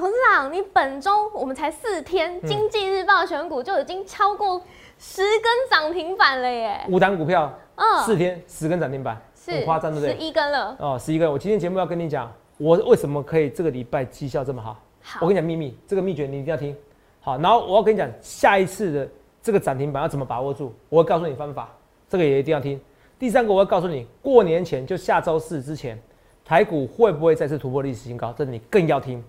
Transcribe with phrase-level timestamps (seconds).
[0.00, 4.58] 投资长，你本周我们才四天，嗯经济日报选股就已经超过
[4.98, 6.80] 十根涨停板了耶！
[6.88, 10.18] 五档股票，嗯四天十根涨停板，很夸张，对不对十？
[10.18, 10.74] 一根了。
[10.78, 11.30] 哦，十一根。
[11.30, 14.74] 我今天节目要跟你讲，我为什么可以这个礼拜绩效这么好。
[15.02, 16.74] 好我跟你讲秘密，这个秘诀你一定要听。
[17.20, 19.08] 好，然后我要跟你讲下一次的
[19.42, 21.68] 这个涨停板要怎么把握住，我会告诉你方法，
[22.08, 22.80] 这个也一定要听。
[23.18, 26.00] 第三个，我要告诉你，过年前就下周四之前，
[26.42, 29.22] 台股会不会再次突破历史新高，这你更要听。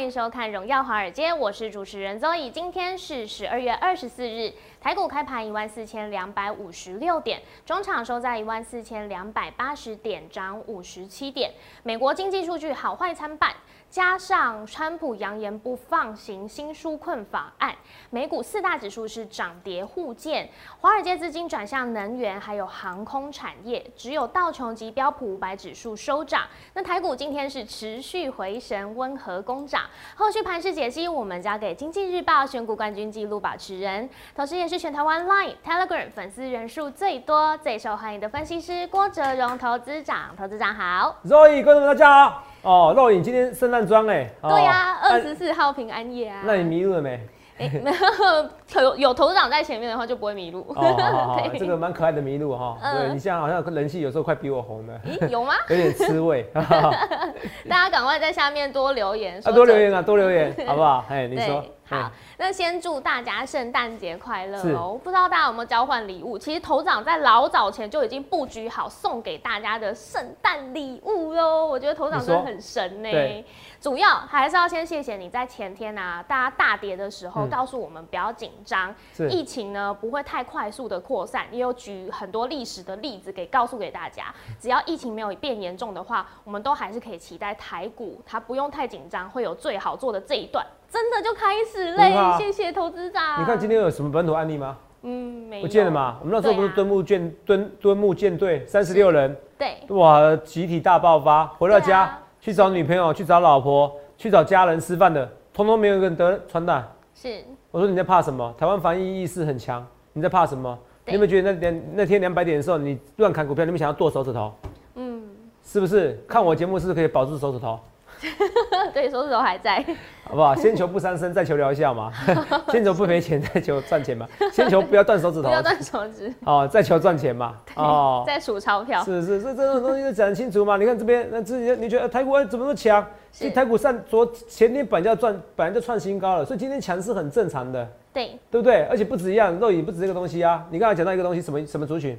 [0.00, 2.48] 欢迎收看《荣耀华尔街》，我是主持人周易。
[2.48, 4.50] 今天是十二月二十四日，
[4.80, 11.52] 台股开盘一万四千两百五十六点，中场收在一万四千两百八十点，涨五十七点。
[11.82, 13.54] 美国经济数据好坏参半，
[13.90, 17.74] 加上川普扬言不放行新纾困法案，
[18.08, 20.48] 美股四大指数是涨跌互见。
[20.80, 26.42] 华尔街资金转向能源还有航空产业，只有道琼及标普五百指数收涨。
[26.72, 29.82] 那台股今天是持续回神，温和攻涨。
[30.14, 40.36] 后续盘势解析，我们交给经济日报选股冠军纪录保持人，同时也是全台湾 Line、Telegram 粉丝人数最多、最受欢迎的分析师郭哲荣投资长。
[40.36, 41.16] 投资长好。
[41.24, 42.44] Zoe，观众们大家好。
[42.62, 44.30] 哦，露影今天圣诞装哎。
[44.40, 46.42] 哦对呀、那二十四号平安夜啊。
[46.44, 47.20] 那你迷路了没？
[47.58, 50.64] 哎没有有有头长在前面的话就不会迷路。
[50.68, 52.76] 哦，好好好， 这个蛮可爱的迷路哈。
[52.82, 55.54] 嗯对你现在好像人气有时候快比我红了，咦，有吗？
[55.68, 56.46] 有点吃味。
[57.68, 61.04] 大家赶快在下面多留言，多留言啊，多留言，好不好？
[61.08, 61.64] 哎，你，说。
[61.88, 64.96] 好，那先祝大家圣诞节快乐哦！
[65.02, 66.38] 不知道大家有没有交换礼物？
[66.38, 71.66] 其实头长在老早前就已经布局好送给大家的圣诞礼物喽。
[71.66, 73.44] 我觉得头长真的很神呢对。
[73.80, 78.94] 主要还是要先谢谢你在前天啊，大家大跌的时候嗯告诉我们不要紧张，
[79.28, 84.34] 疫情呢不会太快速的扩散，也有举很多历史的例子给告诉给大家。
[84.58, 90.64] 只要疫情没有变严重的话，我们都还是可以期待台股它不用太紧张，会有最好做的这一段。
[90.88, 93.40] 真的就开始嘞，谢谢投资长。
[93.40, 94.76] 你看今天有什么本土案例吗？
[95.02, 96.18] 嗯，没不见了嘛？
[96.20, 106.90] 我们那时候不是敦睦舰敦敦睦舰队三十六人，对哇，集体大爆发，回到家、啊去找女朋友，去找老婆，去找家人吃饭的，通通没有一个人得传染。
[107.14, 108.52] 是我说你在怕什么？
[108.58, 110.76] 台湾防疫意识很强，你在怕什么？
[111.06, 114.52] 你有没有觉得那两那天两百点的时候，你乱砍股票，你们想要剁手指头？
[114.96, 115.22] 嗯，
[115.64, 116.20] 是不是？
[116.26, 117.78] 看我节目是不是可以保住手指头？
[118.92, 119.84] 对，手指头还在。
[120.24, 120.54] 好不好？
[120.54, 122.12] 先求不伤身，再求疗效嘛。
[122.70, 124.28] 先求不赔钱，再求赚钱嘛。
[124.52, 127.56] 先求不要断手指头不，要断手指，哦，再求赚钱嘛。
[127.74, 129.02] 哦，再数钞票。
[129.02, 130.76] 是是是，这种东西就讲得清楚嘛。
[130.76, 133.02] 你看这边，那自己你觉得台股哎怎么那么强？
[133.32, 138.84] 是其实台股上昨前天本来就要赚，本来就创新高了，所以今天强是很正常的，对，对不对？
[138.84, 140.64] 而且不止一样，肉眼不止这个东西啊。
[140.70, 142.16] 你刚才讲到一个东西，什么什么族群？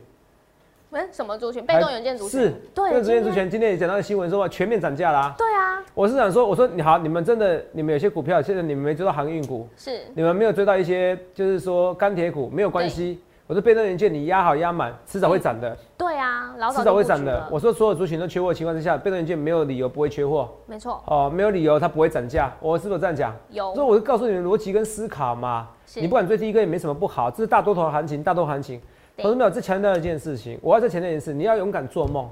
[0.91, 1.65] 嗯，什么族群？
[1.65, 2.41] 被动元件族群。
[2.41, 3.31] 是，对，被动元件族。
[3.31, 3.49] 群。
[3.49, 13.21] 今天也讲到新闻说全面涨价啦、对啊，我是想说，我说你好，你们真的，你们有些股票，现在你们没追到航运股，是你们没有追到一些，就是说钢铁股，没有关系。
[13.47, 17.03] 我说被动元件你压好压满，迟早会涨的，对啊，老早迟早会。
[17.03, 22.51] 涨的我说所有族群都缺货的情况之下，被动元件没有理由不会缺货没错，哦，没有理由它不会涨价。
[22.61, 23.33] 我是不是这样讲？
[23.75, 25.67] 所以我就告诉你们逻辑跟思考嘛。
[25.95, 28.81] 你不管追第一个也没什么不好，这是大多头行情，大多头行情。
[29.15, 32.29] 对同志们，这强调一件事情，我要再强调一件事，你要勇敢做梦。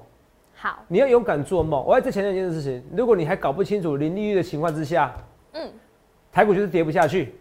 [0.56, 1.84] 好，你要勇敢做梦。
[1.86, 5.16] 我要再强调一件事情：如果你还搞不清楚零利率的情况之下，
[5.54, 5.70] 嗯，
[6.32, 7.34] 台股就是跌不下去，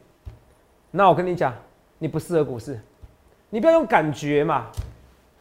[0.90, 1.54] 那我跟你讲，
[1.98, 2.78] 你不适合股市。
[3.50, 4.66] 你不要用感觉嘛，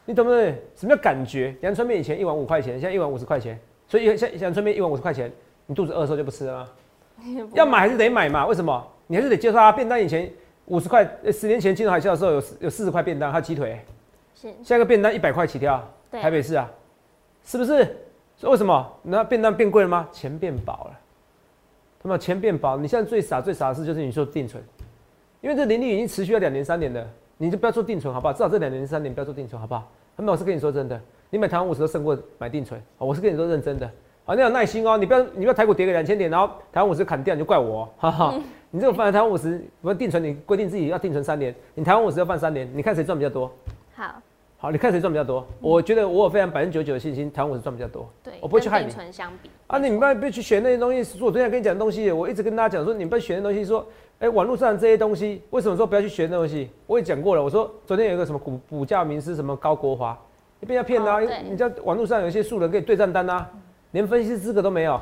[0.05, 0.39] 你懂不懂？
[0.75, 1.55] 什么叫感觉？
[1.61, 5.31] 阳春面以前一碗五块钱，现在一碗五十块钱，所以像阳春面一碗五十块钱，
[5.65, 6.69] 你肚子饿的时候就不吃了吗？
[7.53, 8.45] 要买还是得买嘛？
[8.47, 8.87] 为什么？
[9.07, 9.71] 你还是得接受它。
[9.71, 10.31] 便当以前
[10.67, 13.79] 五十块，呃十年前金融海啸的时候有有四十块便当，还有鸡腿，
[14.35, 16.69] 是，现在个便当一百块起跳，对台北市啊，
[17.43, 17.85] 是不是？
[18.35, 18.93] 所以为什么？
[19.01, 20.07] 那便当变贵了吗？
[20.11, 20.99] 钱变薄了，
[22.03, 22.77] 他妈钱变薄。
[22.77, 24.63] 你现在最傻最傻的事就是你说定存，
[25.41, 27.03] 因为这利率已经持续了两年三年了，
[27.37, 28.33] 你就不要做定存好不好？
[28.33, 29.89] 至少这两年三年不要做定存好不好？
[30.15, 30.99] 他们我是跟你说真的，
[31.29, 33.89] 你买台湾五十都胜过买定存，好我是跟你说认真的。
[34.25, 38.33] 好，你有耐心哦，你不要你不要台股跌个两千点，然后台湾五十砍掉，你就怪我哦，哈哈。
[38.69, 43.49] 你这个放台湾五十，不是定存，你规定自己要定存三年，你台湾五十要放三年，你看谁赚比较多？
[43.95, 44.15] 好，
[44.57, 45.47] 好，你看谁赚比较多？
[45.61, 48.09] 我觉得我有非常百分之九十九的信心，台湾五十赚比较多。
[48.21, 51.01] 对，我不会去害你跟定存相比啊，你们不要去选那些东西。
[51.01, 53.63] 是我昨天跟你讲的东西，我一直跟大家讲说，你们不要选那东西。
[53.63, 53.85] 说，
[54.19, 56.69] 哎、网络上这些东西，为什么说不要去学那东西？
[56.87, 60.17] 我也讲过了，我说昨天有一个什么股股价名师，什么高国华，
[60.59, 63.49] 你被人家骗啦、你知道网络上有一些素人可以对账单啊，
[63.91, 64.99] 连分析师资格都没有。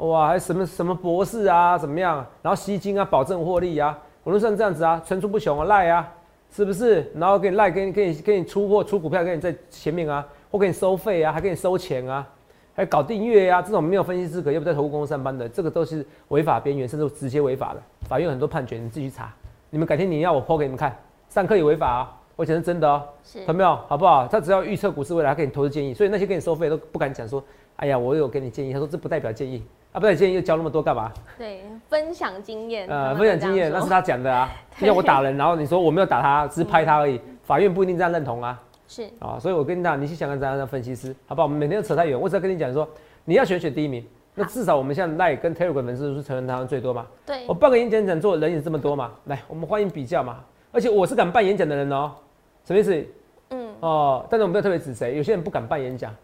[0.00, 2.24] 哇，还什么什么博士啊，怎么样？
[2.40, 6.10] 然后吸金啊，保证获利啊，我都像这样子啊，层出不穷啊，赖啊，
[6.50, 7.10] 是不是？
[7.14, 12.26] 然后给你赖，给你给你给你出货出股票，给你在前面啊，或给你收费啊，还给你收钱啊，
[12.74, 17.82] 还搞订阅啊，这种没有分析资格又不在投顾公司上班的，这个都是违法边缘，甚至直接违法的。
[18.08, 19.30] 法院有很多判决，你自己去查。
[19.68, 20.96] 你们改天你要我剖给你们看，
[21.28, 22.16] 上课也违法啊。
[22.36, 23.02] 我讲是真的哦，
[23.46, 23.76] 有没有？
[23.86, 24.26] 好不好？
[24.26, 27.44] 他只要预测股市未来，给你投资建议，所以那些给你收费都不敢讲说，
[27.76, 28.72] 哎呀，我有给你建议。
[28.72, 31.12] 他说这不代表建议，啊，不代表建议又教那么多干嘛？
[31.36, 32.86] 对，分享经验。
[32.88, 34.48] 呃，分享经验那是他讲的啊。
[34.78, 38.60] 就像我打人，然后你说我没有打他，只是拍他而已，法院不一定这样认同啊。
[38.86, 41.46] 是啊，所以我跟你讲，你去想看怎样的分析师，好不好？
[41.46, 42.88] 我们每天都扯太远，我只要跟你讲说，
[43.24, 44.04] 你要选选第一名，
[44.34, 47.06] 那至少我们现在赖跟 Telegram 粉丝是成人台湾最多嘛？
[47.26, 47.44] 对。
[47.48, 49.12] 我办个演讲讲座，人也这么多嘛？
[49.24, 50.38] 来，我们欢迎比较嘛。
[50.72, 52.12] 而且我是敢办演讲的人哦。
[52.64, 53.04] 什么意思？
[53.50, 56.14] 嗯哦，但是我们不要特别指谁，有些人不敢办演讲，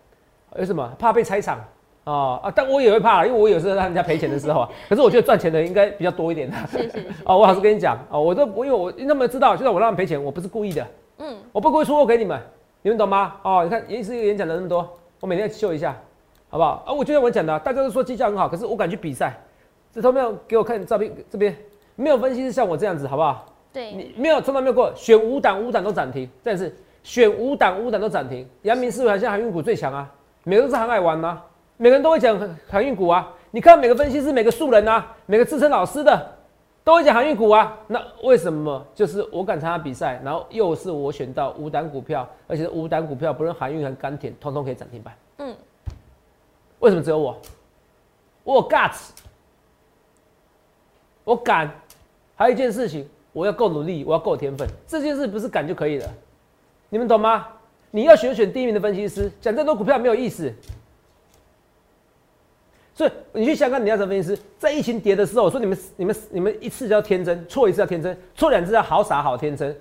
[0.56, 0.92] 为什么？
[0.98, 1.58] 怕被拆场
[2.06, 2.52] 啊啊！
[2.54, 4.68] 但我也会怕，因为我有时候让人家赔钱的时候啊。
[4.88, 6.56] 可是我觉得赚钱的应该比较多一点的。
[6.68, 7.06] 是是是。
[7.26, 10.86] 哦，我老实跟你讲哦，我都我因为我那么知道，就算我让人赔钱，我不是故意的。
[11.18, 12.40] 嗯，我不故意出货给你们，
[12.82, 13.34] 你们懂吗？
[13.42, 14.88] 哦，你看，也是一个演讲的那么多，
[15.18, 15.96] 我每天秀一下，
[16.48, 16.84] 好不好？
[16.86, 19.36] 啊，我就像我讲的，大家都说绩效很好，可是我敢去比赛，
[19.92, 21.56] 这都没有给我看照片，这边
[21.96, 23.44] 没有分析是像我这样子，好不好？
[23.72, 26.72] 对，你没有从来没有过选五档五档都涨停，但是
[27.02, 28.48] 选五档五档都涨停。
[28.62, 30.08] 阳明是不是像航运股最强啊？
[30.44, 31.42] 每个都是航海王吗？
[31.76, 32.38] 每个人都会讲
[32.68, 33.32] 航运股啊。
[33.50, 36.36] 你看每个分析师、每个素人啊、每个资深老师的
[36.84, 37.78] 都会讲航运股啊。
[37.86, 45.14] 那为什么就是我敢参加比赛，然后又是我选到五档股票，而且五档股票不论航运和钢铁，通通可以涨停板？
[45.38, 45.54] 嗯，
[46.80, 47.40] 为什么只有我？
[48.44, 49.10] 我 guts，
[51.24, 51.70] 我敢。
[52.34, 53.08] 还有一件事情。
[53.32, 56.08] 我要够努力，我要够天分，这件事不是敢就可以了，
[56.88, 57.46] 你们懂吗？
[57.90, 60.50] 你要选选第一名的分析师，讲这么多股票没有意思。
[62.96, 69.76] 所以你去香港，你要么分析师，在疫情跌的时候，我说你们、你们、你们一次叫天真，错一次叫天真，错两次叫好傻好天真，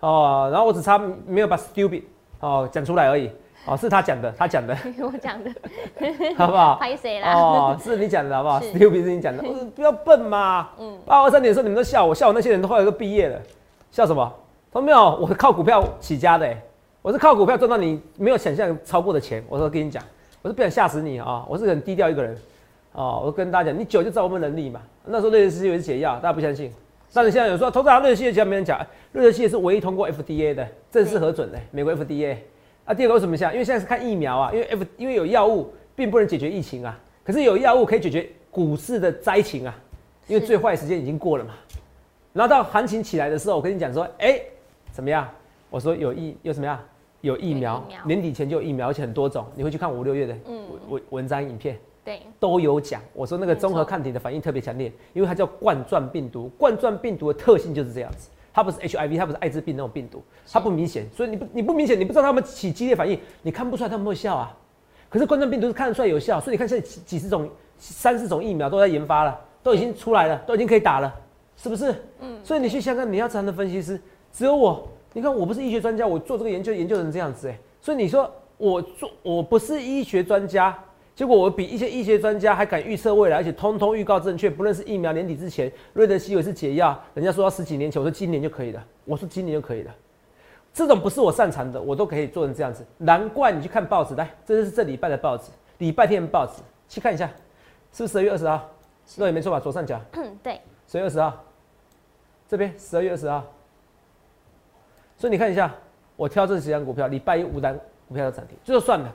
[0.00, 0.98] 哦，然后我只差
[1.28, 2.02] 没有把 stupid
[2.40, 3.30] 哦讲出来而已。
[3.66, 5.50] 哦，是他讲的，他讲的，我讲的，
[6.36, 6.76] 好不好？
[6.76, 7.34] 拍谁啦？
[7.34, 9.42] 哦，是你讲的，好不好？Stupid 是你讲的，
[9.74, 10.68] 不要笨嘛。
[10.78, 13.40] 嗯，八二三点的时候你们都笑我，笑我那些人都后来都毕业了，
[13.90, 14.32] 笑什么？
[14.72, 16.52] 他说没有，我是靠股票起家的，
[17.02, 19.44] 我是靠股票赚到你没有想象超过的钱。
[19.48, 20.00] 我说跟你讲，
[20.42, 22.36] 我是不想吓死你啊，我是很低调一个人。
[22.96, 24.80] 哦，我跟大家讲，你酒就知道我们能力嘛。
[25.04, 26.72] 那时候瑞士西以为是解药，大家不相信。
[27.12, 32.36] 但是现在有说，投资行瑞士西其实没人讲，瑞士西是唯一通过 FDA 的正式核准的，美国 FDA。
[32.86, 33.52] 啊，第二个为什么像？
[33.52, 39.78] 因为现在是看疫苗啊，因为 F 因为有药物并不能解决疫情啊，可是有药物可以解决股市的灾情啊，
[40.26, 41.52] 因为最坏时间已经过了嘛。
[42.32, 44.40] 然后到行情起来的时候，我跟你讲说，哎，
[44.90, 45.28] 怎么样？
[45.68, 46.78] 我说有疫有什么样？
[47.20, 49.44] 有疫苗，年底前就有疫苗，而且很多种。
[49.54, 50.36] 你会去看五六月的
[50.88, 53.02] 文文章影片，对，都有讲。
[53.12, 58.30] 我说那个综合抗体的反应特别强烈，因为它叫冠状病毒，冠状病毒的特性就是这样子。
[58.54, 64.56] 它不是 HIV，它不是艾滋病那种病毒，它不明显，所以你不你不明显，你不知道它们起激烈反应，你看不出来它们会效啊。
[65.10, 71.12] 可是冠状病毒是看得出来有效，所以你看现在几几十种、三四种疫苗都在研发了，都已经出来了，都已经可以打了，
[71.56, 71.92] 是不是？
[72.20, 72.38] 嗯。
[72.44, 74.00] 所以你去香港，你要这样的分析师，
[74.32, 74.88] 只有我。
[75.12, 80.78] 你看我不是医学专家，我做这个研究研究成这样子哎，所以你说我做我不是医学专家。
[81.16, 84.50] 结果我比一些医学专家还敢预测未来，而且通通预告正确。
[84.50, 88.84] 不论是疫苗年底之前，瑞德西韦是解药，人家说要十几年前，我说今年就可以了。
[89.06, 89.94] 我说今年就可以了。
[90.74, 92.84] 这种不是我擅长的，我都可以做成这样子。
[92.98, 97.26] 难怪你去看报纸，来，这是这礼拜的报纸，礼拜天的报纸，去看一下，
[97.94, 98.68] 是不是十二月二十号？
[99.16, 99.58] 对，没错吧？
[99.58, 99.98] 左上角。
[100.12, 100.60] 嗯，对。
[100.86, 101.44] 十二月二十号，
[102.46, 103.42] 这边十二月二十号。
[105.16, 105.74] 所以你看一下，
[106.14, 107.74] 我挑这几张股票，礼拜一五单
[108.06, 109.10] 股票要涨停，这就算了。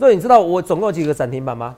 [0.00, 1.76] 所以你知道我总共有几个涨停板吗？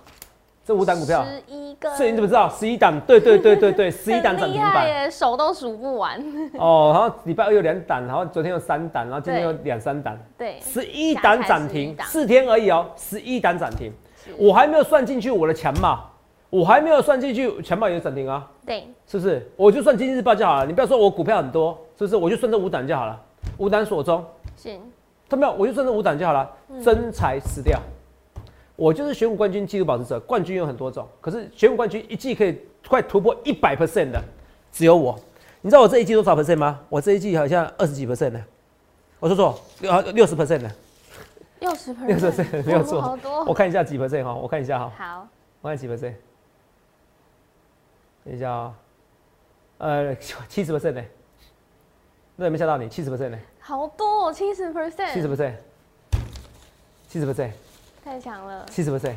[0.65, 1.91] 这五档股票，十一个。
[1.97, 2.49] 所以你怎么知道？
[2.49, 6.21] 十一档，对对对对对， 十一档涨停板，手都数不完。
[6.57, 13.93] 哦，然后礼拜二有两档，然后昨天有三档，然后今天有两三档，对，十一档涨停，四天而已哦，十一档涨停，
[14.39, 16.05] 我还没有算进去我的强嘛，
[16.49, 19.45] 我还没有算进去强嘛也涨停啊，对，是不是？
[19.57, 22.15] 我就算经济日报就好了，你不要说我股票很多，是不是？
[22.15, 23.21] 我就算这五档就好了，
[23.59, 24.25] 五档锁中，
[24.55, 24.81] 行，
[25.29, 26.49] 他没有，我就算这五档就好了，
[26.85, 27.81] 真才死掉。
[28.83, 32.59] 我就是选股冠军纪录保持者，冠军有很多种，可是选股冠军一季可以
[32.89, 34.21] 快突破一百 percent 的，
[34.73, 35.17] 只有我。
[35.61, 36.81] 你知道我这一季多少 percent 吗？
[36.89, 38.45] 我这一季好像二十几 percent 呢。
[39.21, 40.73] 我说错，六六十 percent 呢。
[41.61, 43.17] 六十 percent，六十 percent 没有错。
[43.47, 44.93] 我看一下几 percent 哈，我看一下哈。
[44.99, 45.29] 好。
[45.61, 46.15] 我看几 percent。
[48.25, 48.75] 等一下啊，
[49.79, 50.17] 呃，
[50.49, 51.05] 七十 percent 呢？
[52.35, 52.89] 那有没有吓到你？
[52.89, 53.39] 七十 percent 呢？
[53.61, 55.13] 好多，哦，七十 percent。
[55.13, 55.55] 七十 percent。
[57.07, 57.53] 七十 percent。
[58.05, 59.15] 太强了，七十 percent，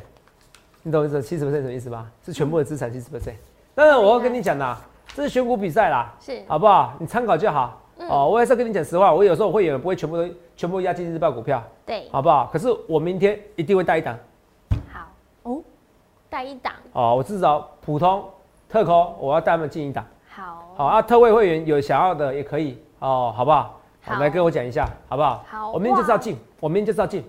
[0.84, 1.20] 你懂意思？
[1.22, 2.08] 七十 percent 什么意思吗？
[2.24, 3.34] 是全部的资产七十 percent。
[3.74, 4.80] 当然我要跟你讲啦，
[5.16, 6.94] 这是选股比赛啦，是好不好？
[7.00, 7.82] 你参考就好。
[7.98, 12.48] 哦，我也是要跟你讲实话，我有时候会员不会全部都全部压进日报股票，对，好不好？
[12.54, 14.16] 可是我明天一定会带一档。
[14.94, 15.08] 好
[15.44, 15.64] 哦，
[16.30, 18.24] 带一档哦，我至少普通
[18.70, 20.06] 特扣，我要带他们进一档。
[20.30, 23.80] 好，好啊，特惠会员有想要的也可以哦，好不好？
[24.04, 25.44] 好来跟我讲一下，好不好？
[25.50, 27.24] 好我明天就是要哇进，我明天就是要进，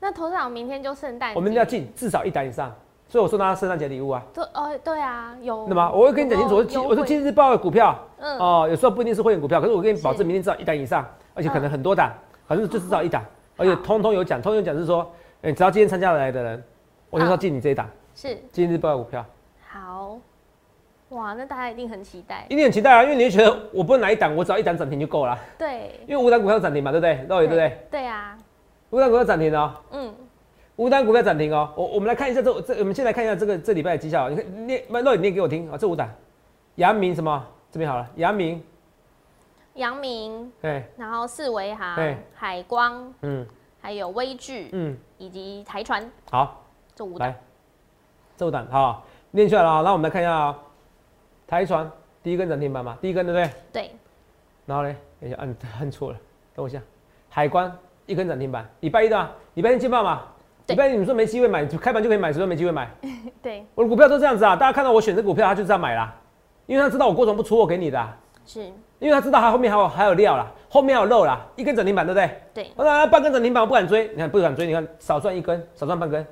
[0.00, 2.72] 那头长明天就圣诞节，我们要进至少一档以上，
[3.08, 4.22] 所以我送他圣诞节礼物啊。
[4.32, 5.66] 对，哦，对啊，有。
[5.68, 8.38] 那么我会跟你讲清楚，我是有我是今日报的股票，嗯。
[8.38, 10.18] 哦，有时候不一定是会员股票，可是我跟你保是。
[10.18, 12.12] 证明天至少一档以上，而且可能嗯很多档，
[12.46, 13.24] 可是就至少一档，
[13.56, 15.10] 而且通通有奖，通通有奖是说，
[15.42, 16.62] 哎，只要今天参加来的人，
[17.10, 17.88] 我就好要进你这一档。
[18.14, 18.36] 是。
[18.52, 19.24] 今日报的股票，
[19.68, 20.16] 好，
[21.10, 22.44] 哇，那大家一定很期待。
[22.48, 27.26] 一定很期待啊，因为你会觉得我不能拿一档，我只要一档涨停就够了，对，因为五档股票涨停嘛，对不对？
[27.28, 27.78] 肉眼对不对？
[27.90, 28.36] 对啊，
[28.90, 29.74] 五档股票涨停哦。
[29.90, 30.14] 嗯，
[30.76, 35.70] 五档股票涨停哦，我我们来看一下这这，我们先来看一下这个这礼拜的绩效，你看念，那肉眼念给我听。
[35.70, 36.08] 啊，这五档，
[36.76, 37.46] 阳明什么？
[37.70, 38.62] 这边好了，阳明，
[39.74, 43.46] 阳明，对，然后四维行对、海光，嗯。
[43.80, 46.10] 还有微距嗯，以及台船。
[46.32, 46.64] 好，
[46.96, 47.28] 这五档。
[47.28, 47.40] 来，
[48.36, 48.66] 这五档。
[48.66, 50.58] 好，念出来了啊，那我们来看一下啊、
[51.46, 51.88] 台船
[52.20, 53.50] 第一根涨停板嘛，第一根对不对？
[53.72, 53.90] 对，
[54.66, 56.18] 然后呢，等一下按按错了，
[56.56, 56.82] 等我一下，
[57.30, 57.72] 海关
[58.08, 60.22] 一根涨停板，礼拜一的啊，礼拜一见报嘛，
[60.66, 62.90] 礼拜一你们说没机会买，开盘就可以买，谁说没机会买？
[63.42, 66.12] 对，我的股票都这样子啊，大家看到我选这股票，他就这样买啦，
[66.64, 68.62] 因为他知道我过程不出货给你的啊、是，
[68.98, 72.30] 因为他知道他后面还有还有料啦，后面还有肉啦，一根涨停板对不对？
[72.54, 76.26] 对，我说半根涨停板我不敢追，你看不敢追，你看少赚一根，少赚半根，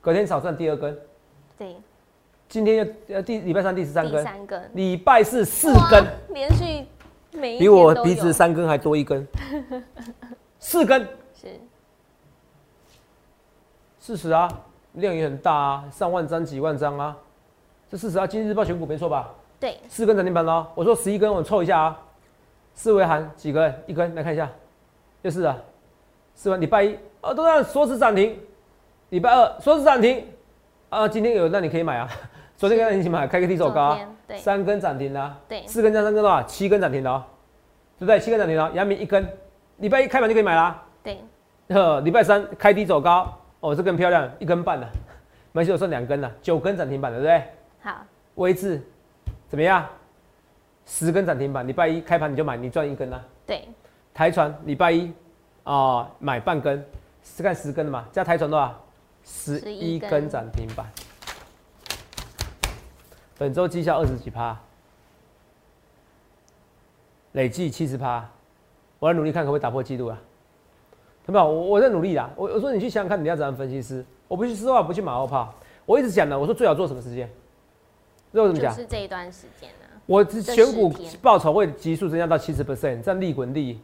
[0.00, 0.98] 隔天少赚第二根，
[1.56, 1.76] 对，
[2.48, 6.84] 今天又呃第礼拜三第十三根，第三根，礼拜四四根，，连续
[7.32, 9.26] 每一比我鼻子三根还多一根，
[10.60, 11.58] 四根，是，
[13.98, 14.46] 事实啊，
[14.92, 17.16] 量也很大啊，上万张几万张啊，
[17.88, 19.30] 这事实啊，今日日报选股没错吧？
[19.58, 22.02] 对，四根涨停板哦，我说十一根，我凑一下啊。
[22.72, 23.82] 四维含几根？
[23.86, 24.48] 一根，来看一下，
[25.24, 25.56] 就是啊，
[26.34, 28.38] 四万礼拜一啊都让说是涨停，
[29.08, 30.24] 礼拜二说是涨停。
[30.88, 32.08] 啊，今天有那你可以买啊，
[32.56, 34.38] 昨天跟你一起买，开个低手高啊，对。
[34.38, 35.66] 三根涨停啦，对。
[35.66, 37.26] 四根加三根的话，七根涨停的啊，
[37.98, 38.20] 对不对？
[38.20, 39.28] 七根涨停的，阳明一根，
[39.80, 41.18] 礼拜一开盘就可以买啦，对，
[41.70, 44.88] 呵，礼拜三开低走高，哦，这更漂亮，一根半的，
[45.52, 47.90] 没事，我剩两根了，九根涨停板的，对不对？
[47.90, 48.80] 好，微智
[49.48, 49.86] 怎么样？
[50.84, 53.24] 十根涨停板，礼拜一开盘你就买，你赚一根啊。
[53.46, 53.66] 对，
[54.12, 55.12] 台船礼拜一
[55.64, 56.84] 啊、买半根，
[57.22, 58.78] 是看十根的嘛，加台船多少？
[59.24, 60.86] 十一根根涨停板。
[63.38, 64.58] 本周绩效二十几趴，
[67.32, 68.28] 累计七十趴，
[69.00, 70.22] 我来努力看可不可以打破纪录啊？
[71.26, 71.44] 有没有？
[71.44, 72.30] 我我在努力啦。
[72.36, 74.04] 我我说你去想想看，你要怎样分析师？
[74.28, 75.52] 我不去丝袜，不去马后炮。
[75.86, 77.28] 我一直讲的，我说最好做什么时间？
[78.32, 78.72] 这我怎么讲？
[78.72, 80.92] 就是这一段时间呢，我选股
[81.22, 83.80] 报酬会急速增加到七十 percent，这样利滚利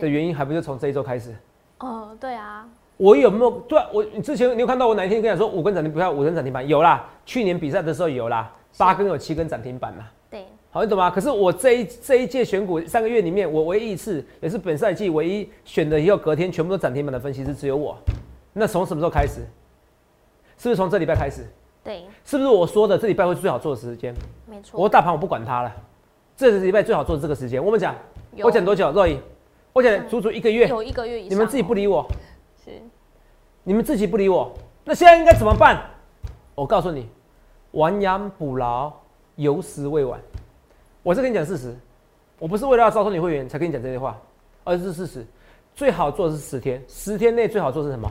[0.00, 1.34] 的，原因还不是从这一周开始？
[1.80, 7.08] 哦，对啊，我有没有对啊、我你之前你有看到我哪一天跟你说五根涨停不要五根涨停板有啦？
[7.26, 10.10] 去年比赛的时候有啦，八根有七根涨停板啦。
[10.30, 11.10] 对，好，你懂吗？
[11.10, 17.96] 可是我这一这一届选股三个月里面，我唯一一次也是本赛季唯一选的以后隔天全部都涨停板的分析师只有我。
[18.52, 19.40] 那从什么时候开始？
[20.56, 21.44] 是不是从这礼拜开始？
[21.82, 24.14] 对，是不是我说的这礼拜会最好做的时间？
[24.46, 25.74] 没错，我大盘我不管它了，
[26.36, 27.64] 这礼拜最好做的这个时间。
[27.64, 27.96] 我们讲，
[28.38, 28.92] 我讲多久？
[28.92, 29.20] 若影，
[29.72, 32.06] 我讲足足一个月，有一个月以上哦，你们自己不理我，
[32.64, 32.70] 是，
[33.64, 34.52] 你们自己不理我，
[34.84, 35.82] 那现在应该怎么办？
[36.54, 37.08] 我告诉你，
[37.72, 38.92] 亡羊补牢，
[39.34, 40.20] 有时未晚。
[41.02, 41.74] 我是跟你讲事实，
[42.38, 44.20] 我不是为了要招收你会员才跟你讲这些话，
[44.64, 45.26] 而是事实。
[45.74, 48.10] 最好做的是十天，十天内最好做的是什么？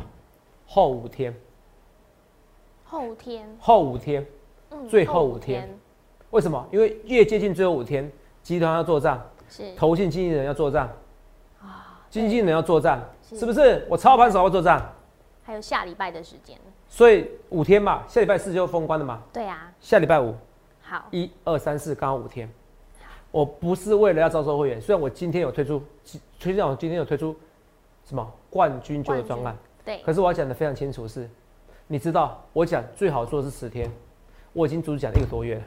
[0.66, 1.36] 后五天，
[2.86, 4.26] 后五天，后五天。
[4.72, 5.68] 嗯最后五天
[6.30, 6.64] 为什么？
[6.72, 8.10] 因为越接近最后五天，
[8.44, 9.20] 集团要做账，
[9.50, 10.88] 是投信经纪人要做账，
[11.60, 13.84] 啊，经纪人要做账，是是不是？
[13.90, 14.80] 我操盘手要做账，
[15.42, 16.56] 还有下礼拜的时间，
[16.88, 20.36] 所以五天嘛，下礼拜四就封关了嘛，对啊，下礼拜五
[20.84, 22.48] 好，一二三四刚好五天。
[23.32, 25.82] 我不是为了要招收会员，虽然我今天有推出，
[26.40, 27.36] 推荐我今天有推出
[28.08, 29.56] 什么冠军就的专案，
[29.86, 31.30] 对，可是我要讲的非常清楚是，
[31.88, 33.92] 你知道我讲最好做的是十天，
[34.52, 35.62] 我已经足足讲了一个多月了。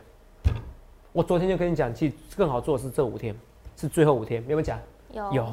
[1.13, 3.35] 我昨天就跟你讲，其实更好做的是这五天，
[3.77, 4.79] 是最后五天，有没有讲？
[5.13, 5.47] 有有，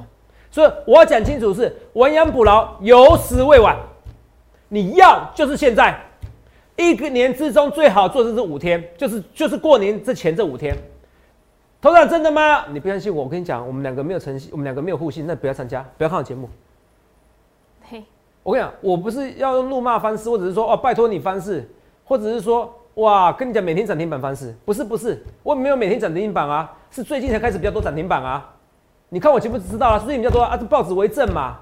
[0.50, 3.78] 所以我要讲清楚是亡羊补牢，有时未晚。
[4.68, 6.00] 你要就是现在，
[6.75, 10.75] 一个年之中最好做的是五天，就是就是过年之前这五天。
[11.81, 12.65] 头长真的吗？
[12.74, 16.50] 你不相信我，我跟你讲，我们两个没有诚信，我们两个没有互信，那不要参加，不要看我节目。
[17.83, 18.03] 嘿，
[18.43, 21.69] 我跟你讲，我不是要用怒骂方式，或者是说哦，拜托你方式，
[22.03, 28.53] 或者是说，哇，跟你讲每天涨停板方式，不是不是，我没有每天涨停板啊，是最近才开始比较多涨停板啊。
[29.07, 31.59] 你看我节目就知道了，最近比较多啊，这报纸为证嘛，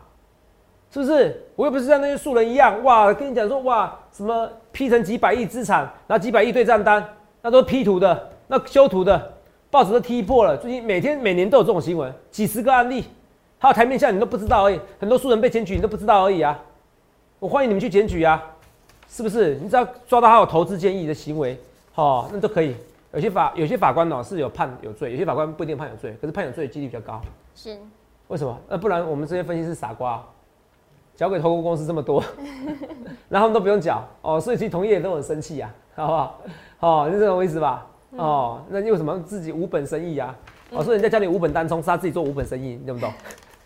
[0.89, 1.45] 是不是？
[1.55, 7.07] 我又不是像那些素人一样，哇，跟你讲说，哇，什么 P 成几百亿资产，拿几百亿对账单，
[7.43, 9.36] 那都是 P 图的，那修图的，
[9.69, 10.57] 报纸都踢破了。
[10.57, 13.03] 最近每天每年都有这种新闻，几十个案例，
[13.59, 16.57] 还有台面下你都不知道而已，很多素人被检举你都不知道而已啊。
[17.39, 18.43] 我欢迎你们去检举啊。
[19.09, 19.55] 是不是？
[19.55, 21.57] 你只要抓到他有投资建议的行为，
[21.93, 22.75] 好，那都可以。
[23.13, 27.21] 有些法有些法官呢是有判有罪，有些法官不一定判有罪，可是判有罪的几率比较高。
[27.55, 27.77] 是。
[28.27, 28.59] 为什么？
[28.67, 30.21] 那不然我们这些分析师傻瓜，
[31.15, 32.21] 交给投顾公司这么多，
[33.29, 36.41] 然后都不用缴哦，所以其实同业都很生气呀，好不好？
[36.81, 37.87] 哦，是这种意思吧？
[38.17, 40.35] 哦，那为什么自己无本生意啊？
[40.71, 43.13] 哦，所以人家教你无本单冲，是他自己做无本生意，你懂不懂？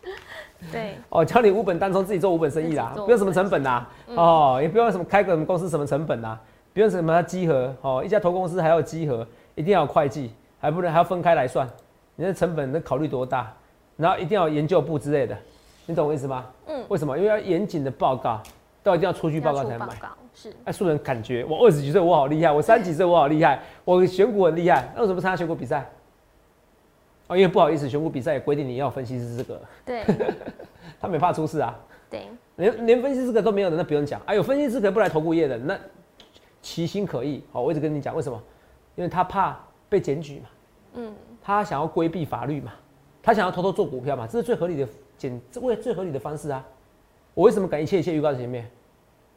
[0.72, 6.39] 对哦，教你无本单冲自己做无本生意啦，不用什么成本啦，哦，也不用什么开个什么公司什么成本啦，
[6.74, 11.67] 不用什么集合哦，一家投公司还要集合，一定要会计，还不能还要分开来算，
[12.15, 13.51] 你的成本能考虑多大？
[13.98, 15.36] 然后一定要研究部之类的，
[15.88, 16.46] 你懂我意思吗？
[16.67, 16.84] 嗯。
[16.88, 17.17] 为什么？
[17.17, 18.39] 因为要严谨的报告，
[18.84, 19.88] 都一定要出具报告才买。
[20.34, 20.54] 是。
[20.66, 25.90] 哎，素人感觉我二十几岁我好厉害，我三十几岁我好厉害，我选股很厉害，那为什么参加选股比赛？
[27.28, 29.62] 哦，因为不好意思，选股比赛也规定你要分析师资格。
[29.86, 30.04] 对，
[31.00, 31.80] 他没怕出事啊。
[32.10, 34.20] 对，连连分析师资格都没有的，那不用讲。
[34.26, 35.80] 啊，有分析师资格不来投顾业的，那
[36.62, 37.42] 其心可疑。
[37.52, 38.42] 好，我一直跟你讲，为什么？
[38.96, 39.58] 因为他怕
[39.88, 40.50] 被检举嘛。
[40.96, 41.14] 嗯。
[41.44, 42.74] 他想要规避法律嘛，
[43.24, 46.64] 他想要偷偷做股票嘛，这是最合理的检，为最合理的方式啊。
[47.34, 48.70] 我为什么敢一切一切预告在前面？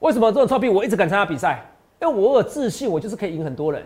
[0.04, 1.64] 为什么这种臭屁我一直敢参加比赛？
[1.98, 3.82] 因为我有自信，我就是可以赢很多人，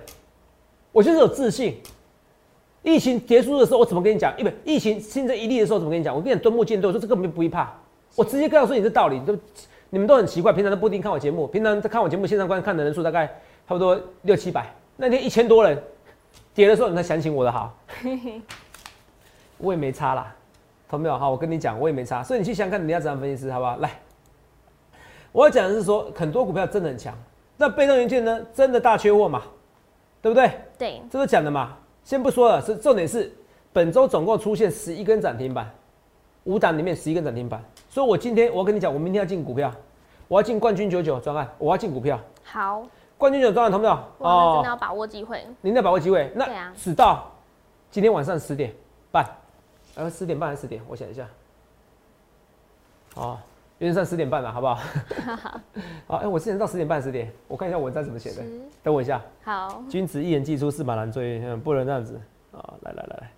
[0.90, 1.80] 我就是有自信。
[2.82, 4.34] 疫情结束的时候，我怎么跟你讲？
[4.36, 6.12] 因为疫情新增一例的时候，怎么跟你讲？
[6.12, 7.72] 我跟你砧木剑对，我说这根本不会怕，
[8.16, 9.20] 我直接告诉你这道理。
[9.20, 9.38] 都
[9.90, 13.26] 你们都很奇怪，平常都不一定看我节目，平常在看我节目线上观看的人数大概
[13.68, 15.80] 差不多六七百，那天一千多人，
[16.52, 17.72] 跌的时候你才想起我的好，
[19.58, 20.34] 我也没差啦，
[20.88, 21.16] 同没有？
[21.16, 23.76] 好，我跟你讲，我也没差，所以你去想看你要怎样分析师，好不好？
[23.76, 23.90] 来，
[25.38, 27.16] 我要讲的是说，很多股票真的很强，
[27.56, 29.40] 那被动元件呢，真的大缺货嘛，
[30.20, 30.50] 对不对？
[30.76, 31.76] 对，这是讲的嘛。
[32.02, 33.32] 先不说了，是重点是
[33.72, 35.70] 本周总共出现十一根涨停板，
[36.42, 39.72] 五档里面十一根涨停板，所以我今天我要跟你讲，我明天要进股票，
[40.26, 42.18] 我要进冠军九九专案，我要进股票。
[42.42, 42.82] 好，
[43.16, 43.96] 冠军九九专案同不同？
[44.18, 45.46] 哦，真的要把握机会。
[45.60, 47.30] 您要把握机会，那直到
[47.92, 48.74] 今天晚上十点
[49.12, 49.24] 半，
[49.94, 50.82] 呃，十点半还是十点？
[50.88, 51.24] 我想一下。
[53.14, 53.38] 哦。
[53.78, 54.74] 原上十点半了，好不好？
[56.08, 58.42] 好，哎，我之前到十点半十点，我看一下文章怎么写的。
[58.82, 59.20] 等我一下。
[59.44, 59.82] 好。
[59.88, 62.20] 君子一言既出，驷马难追，嗯，不能这样子
[62.52, 62.74] 啊！
[62.80, 63.30] 来来来来，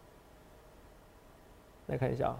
[1.89, 2.35] 来看一下。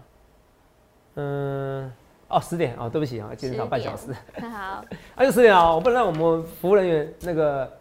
[1.15, 1.91] 嗯，
[2.27, 4.11] 哦，十点哦，对不起啊，减少半小时。
[4.49, 4.83] 好。
[5.15, 7.71] 那 就十点啊，我不能让我们服务人员那个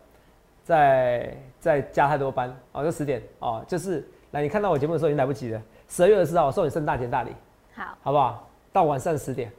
[0.62, 5.62] 再再加太多班哦，就十点哦，就是来你看到我节目的时候已经来不及了。
[5.88, 7.30] 十二月二十号我送你圣诞节大礼，
[7.74, 8.46] 好，好不好？
[8.70, 9.50] 到晚上十点。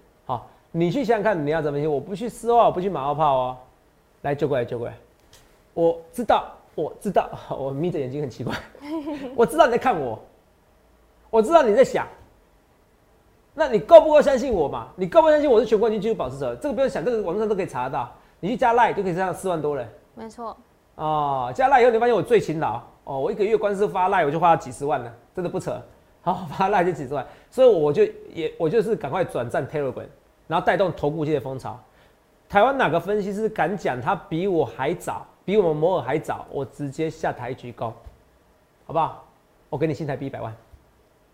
[0.72, 1.92] 好，你去想想看，你要怎么行？
[1.92, 3.58] 我不去丝袜，我不去马后炮哦。
[4.22, 4.94] 来，救过来，救过来。
[5.74, 8.56] 我知道，我知道， 我眯着眼睛很奇怪。
[9.36, 10.20] 我知道你在看我，
[11.30, 12.08] 我知道你在想。
[13.54, 14.88] 那你够不够相信我嘛？
[14.96, 16.56] 你够不够相信我是全冠军纪录保持者？
[16.56, 18.10] 这个不用想，这个网络上都可以查得到。
[18.40, 19.88] 你去加赖就可以上四万多人。
[20.16, 20.56] 没错。
[20.96, 25.82] 哦，加赖以后你发现我最勤劳哦，我一个月光是发赖我就花了几十万了，真的不扯。
[26.22, 28.04] 好，发赖就几十万，所以我就
[28.34, 30.06] 也我就是赶快转战 Telegram。
[30.52, 31.80] 然后带动头部界的风潮，
[32.50, 37.86] 台湾哪个分析师敢讲他比我还早，比我们摩尔还早，我直接下台鞠躬，
[38.86, 39.24] 好不好？
[39.70, 40.54] 我给你新台币一百万，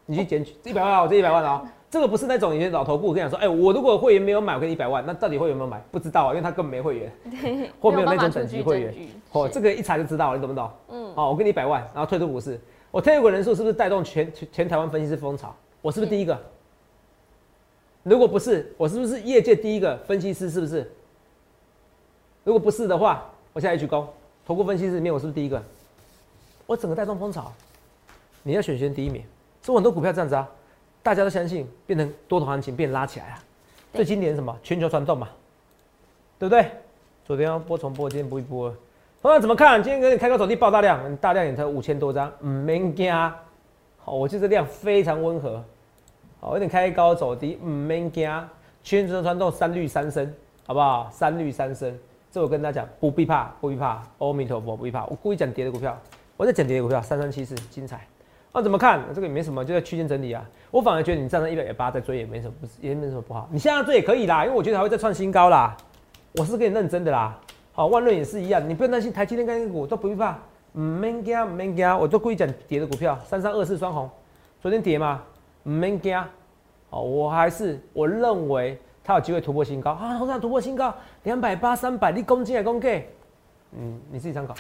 [0.06, 1.02] 你去捡取一百万啊！
[1.02, 5.82] 我这一百万啊，这个不是那种以前老头顾跟你讲说，哎，我如果会员没有买，我给你一百万，那到底会员有没有买？
[5.92, 7.12] 不知道啊，因为他根本没会员，
[7.82, 8.94] 或没有那种等级会员，
[9.32, 10.70] 哦，这个一查就知道了，你懂不懂？
[10.90, 15.56] 嗯，好，我给你一百万，然后退出股市，我退股人数是不是带动全全台湾分析师风潮？
[15.82, 16.40] 我是不是第一个？
[18.08, 20.50] 如果不是，我是不是业界第一个分析师？
[20.50, 20.90] 是不是？
[22.46, 24.08] 如果不是的话，我现在举高，
[24.46, 25.62] 投顾分析师里面我是不是第一个？
[26.66, 27.52] 我整个带动风潮，
[28.44, 29.22] 你要选选第一名。
[29.62, 30.50] 所以很多股票这样子啊，
[31.04, 33.44] 大家都相信，变成多头行情，变拉起来啊。
[33.94, 34.58] 最经典什么？
[34.64, 35.28] 全球传动嘛，
[36.40, 36.72] 对不对？
[37.26, 38.74] 昨天要播重播，今天不一播。
[39.22, 39.84] 同样怎么看？
[39.84, 43.14] 今天给你开高走低，爆大量，大量也才五千多张，唔免惊。
[43.98, 45.62] 好，我觉得量非常温和。
[46.40, 48.32] 好，有点开高走低，唔免惊，
[48.84, 50.32] 全程传动三绿三升，
[50.66, 51.10] 好不好？
[51.12, 51.98] 三绿三升，
[52.32, 55.06] 这我跟大家讲，不必怕，不必怕，阿弥陀佛，不必怕。
[55.06, 55.98] 我故意讲跌的股票，
[56.38, 58.06] 我在讲跌的股票，三三七四，精彩。
[58.54, 59.02] 那怎么看？
[59.14, 60.44] 这个也没什么，就在区间整理啊。
[60.72, 63.48] 我反而觉得你站在一百八再追也没什么，不也没什么不好。
[63.52, 65.76] 你现在追也可以啦，因为我觉得还会再创新高啦。
[66.34, 67.40] 我是跟你认真的啦。
[67.74, 70.38] 好，万润也是一样，你不用担心台积电概念股都不必怕，
[70.74, 74.10] 唔免惊，唔免惊，我都故意讲跌的股票，三三二四双红，
[74.62, 75.22] 昨天跌嘛，
[75.68, 76.18] 唔免惊，
[76.90, 79.92] 哦，我还是我认为它有机会突破新高。
[79.92, 83.10] 啊，好想突破新高，两百八、三百，你攻进来攻给，
[83.74, 84.56] 嗯，你自己参考，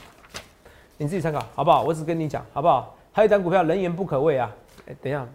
[0.97, 1.83] 你自己参考，好不好？
[1.83, 2.93] 我只跟你讲，好不好？
[3.13, 4.53] 还有一张股票，人言不可畏啊，
[4.85, 5.25] 哎，等一下，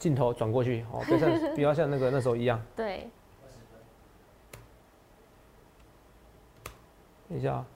[0.00, 3.08] 镜头转过去，哦，不要像 不要像那个那时候一样，对，
[7.28, 7.66] 等一下啊。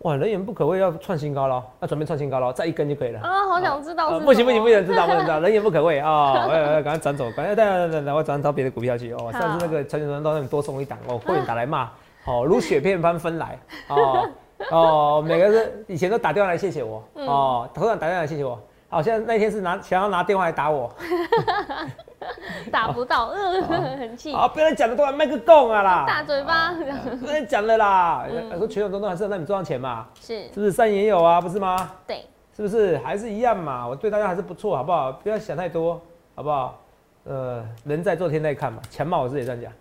[0.00, 3.20] 哇，人言不可畏，要创新高了，要准备创新高了，再一根就可以了。
[3.20, 6.46] 啊，好想知道不行不行，不行知道，不能知道， 人言不可畏啊！
[6.48, 9.32] 哎哎，赶快转走，赶快等等等等，我转到别的股票去哦。
[9.32, 11.90] 上次那个陈总到那里多送一档哦，会员打来骂，
[12.26, 14.28] 哦，如雪片般分来哦
[14.70, 20.94] 哦，每个是以前都打电话来谢谢我哦，突然打电话来谢谢我，好像那天是拿想要拿电话来打我
[22.70, 23.62] 打不到，呃，
[23.98, 26.72] 很气，啊，不要讲的都来卖个供啊啦，大嘴巴，
[27.20, 28.26] 不要讲了啦，
[28.58, 30.72] 说全手中都还是要让你赚到钱嘛，是是，不是？
[30.72, 31.90] 三也有啊，不是吗？
[32.06, 33.86] 对，是不是还是一样嘛？
[33.86, 35.12] 我对大家还是不错，好不好？
[35.12, 36.00] 不要想太多，
[36.34, 36.78] 好不好？
[37.24, 38.80] 呃，人在做天在看嘛。
[38.90, 39.72] 强茂我是也这样讲，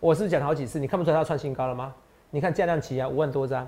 [0.00, 1.92] 我是讲好几次，你看不出来它创新高了吗？
[2.30, 3.66] 你看价量齐啊，五万多张，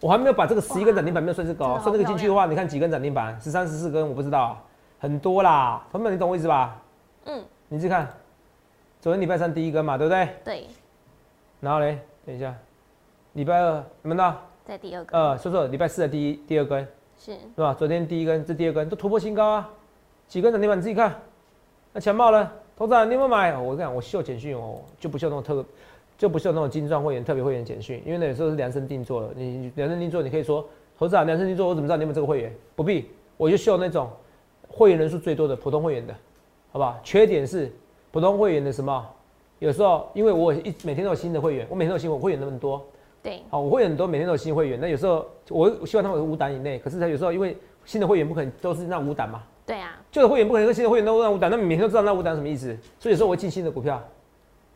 [0.00, 3.38] 我还没有把这个十一根涨停板没有算这个哦，真的好算这个进去的话，你看几根涨停板？
[3.40, 4.62] 十三、十四根，我不知道啊，
[4.98, 5.86] 很多啦。
[5.92, 6.80] 朋友们，你懂我意思吧？
[7.26, 8.08] 嗯，你自己看，
[9.00, 10.28] 昨天礼拜三第一根嘛，对不对？
[10.44, 10.66] 对，
[11.60, 12.54] 然后嘞，等一下，
[13.34, 14.36] 礼拜二你们呢？
[14.64, 16.86] 在第二个呃，说错了，礼拜四的第一、第二根。
[17.18, 17.74] 是是吧？
[17.74, 19.70] 昨天第一根，这第二根都突破新高啊，
[20.28, 21.14] 几根涨停板你自己看。
[21.92, 22.50] 那强茂呢？
[22.76, 23.56] 投资人你有没有买？
[23.56, 25.64] 我跟你讲，我秀简讯哦，就不秀那种特，
[26.16, 29.30] 就不秀那种金钻会员、特别会员简讯，因为那有时候是量身定做的。
[29.34, 30.64] 你你量身定做，你可以说
[30.96, 32.54] 投资人量身定做，我怎么知道你有没有这个会员？
[32.76, 34.08] 不必，我就秀那种
[34.78, 36.14] 会员人数最多的普通会员的，
[36.70, 36.96] 好不好？
[37.02, 37.70] 缺点是
[38.12, 39.04] 普通会员的什么？
[39.58, 42.80] 有时候因为我一每天都有新的会员，我每天都有新，我会员那么多，
[43.20, 44.78] 对，好，我会员很多，每天都有新会员。
[44.80, 52.66] 那有时候我希望他们有五档以内，可是他有时候因为新的会员不可能都是那五档嘛，对啊，旧的会员不可能跟新的会员都那五档，那你每天都知道那五档什么意思。
[53.00, 54.00] 所以有时候我会进新的股票，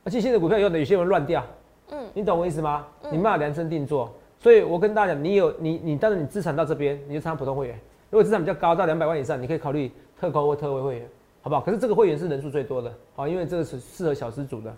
[0.02, 1.44] 那进新的股票以后呢，有些人乱掉，
[1.90, 2.86] 嗯，你懂我意思吗？
[3.04, 4.10] 嗯你没量身定做，
[4.40, 7.78] 所以我跟大家讲，你有你你，当然你资产到这边，你就参加普通会员。
[8.12, 11.08] 如果资产比较高，到两百万以上，你可以考虑特高或特惠会员，
[11.40, 11.62] 好不好？
[11.62, 14.70] 可是这个会员是人数最多的，好，因为这个是适合小资主的。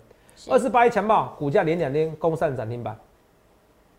[0.49, 2.97] 二十八一强暴，股价连两天攻上涨停板，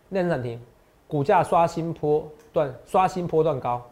[0.09, 0.59] 亮涨停，
[1.07, 3.83] 股价刷新波段，刷新波段高，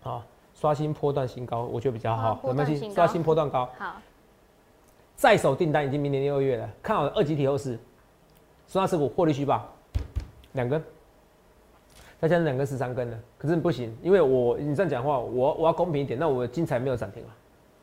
[0.00, 0.22] 好，
[0.54, 3.68] 刷新波段新高，我觉得比较好，没有段新高刷新波段高？
[3.76, 3.96] 好，
[5.14, 7.78] 在手订单已经明年六月了，看好二级体后市，
[8.66, 9.68] 十大持股获利续报，
[10.52, 10.82] 两根，
[12.22, 17.34] 再加上两根十三根的，可是不行，因为我你这样讲话，我我要公平一点，那我精彩没有涨停啊，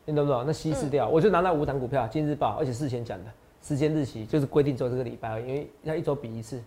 [0.06, 0.42] 你懂不懂？
[0.46, 6.58] 那稀释掉，我就拿那五档股票，今日报，而且事前讲的时间日期就是规定只有这个礼拜而已，因为要一周比一次，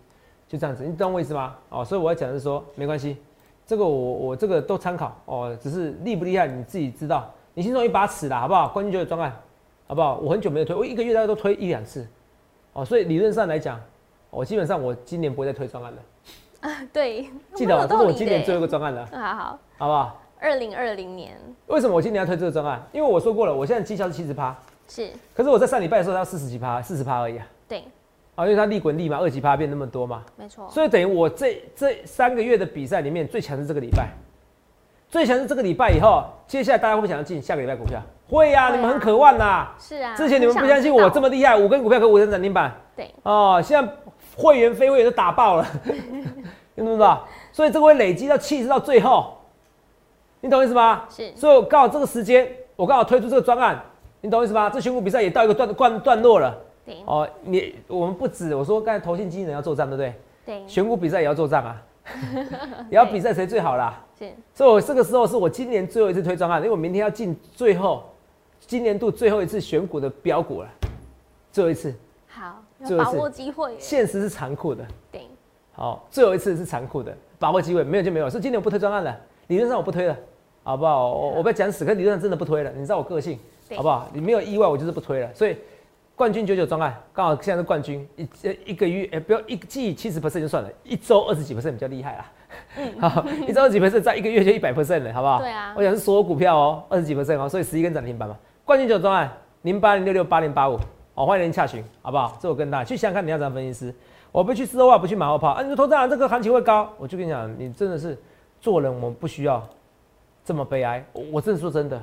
[0.48, 1.56] 就这样子，你懂我意思吗？
[1.70, 3.18] 哦，所以我要讲的是说，没关系，
[3.66, 8.68] 这个我我这个都参考哦，只是厉不厉害你自己知道，你心中有一把尺啦，好不好？
[8.68, 9.34] 关键就是专案。
[9.86, 10.18] 好不好？
[10.20, 12.08] 我很久没有推，我一个月大概都推一两次，
[12.72, 13.82] 哦，所以理论上来讲，
[14.30, 16.02] 我基本上我今年不会再推专案了。
[16.94, 20.20] 对， 记得哦，这是我今年最后一个，个专案了， 好好，好不好？
[20.40, 21.38] 二零二零年。
[21.68, 22.82] 为什么我今年要推这个专案？
[22.92, 24.56] 因为我说过了，我现在绩效是七十趴，
[24.88, 25.10] 是。
[25.34, 27.84] 可是我在上礼拜的时候它四十几趴，四十趴而已啊，对，
[28.36, 34.10] 啊，因为它利滚利嘛，二级趴变那么多嘛，没错，所以等于我这这三个月的比赛里面最强是这个礼拜，
[35.10, 38.02] 最强是这个礼拜以后，接下来大家会不会想要进下个礼拜股票？
[38.30, 38.76] 会呀、会啊。
[38.76, 42.74] 你们很渴望呐、是啊，之前你们不相信我这么么厉害，五根股票可以五根涨停板。
[42.96, 43.94] 对，哦，现在
[44.36, 45.68] 会员非会员都打爆了，
[46.76, 47.18] 你懂不懂？
[47.52, 49.38] 所以这个会累积到气势到最后，
[50.42, 51.06] 你懂意思吗？
[51.10, 53.82] 是所以我刚好这个时间，我刚好推出这个专案，
[54.22, 54.70] 你懂意思吗？
[54.70, 56.58] 这选股比赛也到一个段段段落了。
[56.86, 60.14] 对哦，你我们不止，我说刚才投信经纪人要做账，对不对？
[60.46, 61.82] 对，选股比赛也要做账啊，
[62.90, 64.04] 也 要比赛谁最好啦。
[64.20, 68.04] 是所以我这个时候是我今年最后一次推专案，因为我明天要进最后
[68.60, 70.70] 今年度最后一次选股的标股了，
[71.52, 71.94] 最后一次。
[72.28, 75.28] 好，要把握机会，现实是残酷的，对，
[75.74, 78.30] 好，最后一次是残酷的，把握机会，没有就没有。
[78.30, 79.18] 所以今年我不推专案了，
[79.48, 80.18] 理论上我不推了，
[80.64, 81.12] 好不好？
[81.12, 82.72] 我我不要讲死，可理论上真的不推了。
[82.76, 83.40] 你知道我个性，
[83.76, 84.08] 好不好？
[84.14, 85.34] 你没有意外，我就是不推了。
[85.34, 85.58] 所以
[86.16, 92.32] 冠军九九专案刚好现在是冠军，一呃一个月，哎、不要一季七十 percent 就算了，一周二十几 percent 比较厉害啦。
[93.02, 95.40] 好，一周二十几 percent，在一个月就一百 percent 了，好不好？
[95.40, 98.38] 对啊我讲是所有股票哦，二十几 percent 哦，所以十一根涨停板嘛。
[98.64, 99.32] 冠军九专案
[99.64, 100.78] 零八零六六八零八五，
[101.16, 102.36] 好，欢迎您洽询，好不好？
[102.42, 103.94] 这我跟大家去想想看，你要怎样分析师？
[104.32, 105.50] 我不去事后话，不去马后炮。
[105.50, 108.18] 啊，你说投资人这个行情会高，我就跟你讲，你真的是
[108.60, 109.62] 做人，我们不需要
[110.44, 111.06] 这么悲哀。
[111.14, 112.02] 我我真的说真的，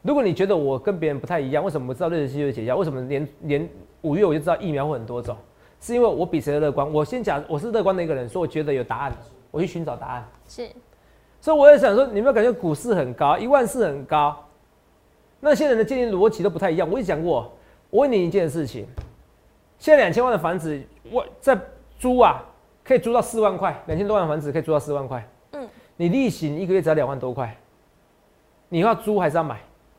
[0.00, 2.76] 如果你觉得我跟别人不太一样，为什么我知道六十七就解药？
[2.76, 3.68] 为什么连连
[4.00, 5.36] 五月我就知道疫苗会很多种？
[5.78, 6.90] 是因为我比谁乐观。
[6.90, 9.12] 我先讲，我是乐观的一个人，所以我觉得有答案，
[9.50, 10.26] 我去寻找答案。
[10.48, 10.66] 是，
[11.42, 14.34] 所以我也想说，你有没有感觉股市很高，一万四很高？
[15.40, 16.90] 那些人的建立逻辑都不太一样。
[16.90, 17.52] 我也讲过，
[17.96, 18.86] 我问你一件事情：
[19.78, 20.78] 现在两千万的房子，
[21.10, 21.58] 我在
[21.98, 22.44] 租啊，
[22.84, 25.26] 可以租到四万块，两千多万的房子可以租到四万块。
[25.52, 27.56] 嗯，你利息一个月只要两万多块，
[28.68, 29.58] 你要租还是要买？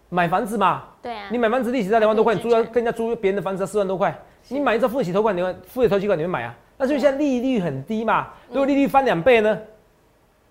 [0.09, 4.15] 买房子嘛，对啊，你买房子利息才两万多块，你租要跟人家租别人的房子要四万多块，
[4.49, 6.55] 你买一张付得起头款，你付得起头款你会买啊？
[6.77, 9.59] 那就现在利率很低嘛，如果利率翻两倍呢？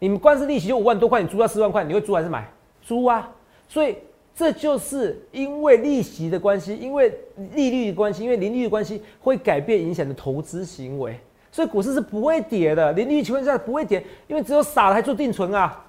[0.00, 2.44] 你们光是利息就五万多块，你租到四万块，你会租还是买？
[2.82, 3.30] 租啊！
[3.68, 3.98] 所以
[4.36, 7.10] 这就是因为利息的关系，因为
[7.54, 11.18] 利率的关系，因为零利率的关系，会改变影响的投资行为。
[11.50, 15.82] 所以股市是不会跌的，零利率情况下不会跌，因为只有傻了还做定存啊。